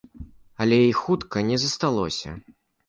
[0.65, 2.37] Але і іх хутка не засталося.